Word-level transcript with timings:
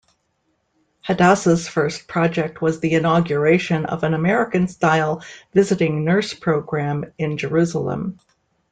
Hadassah's 1.03 1.67
first 1.67 2.07
project 2.07 2.59
was 2.59 2.79
the 2.79 2.93
inauguration 2.95 3.85
of 3.85 4.01
an 4.01 4.15
American-style 4.15 5.21
visiting 5.53 6.03
nurse 6.03 6.33
program 6.33 7.13
in 7.19 7.37
Jerusalem. 7.37 8.17